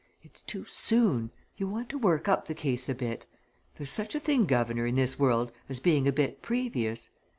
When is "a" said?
2.89-2.95, 4.15-4.19, 6.07-6.11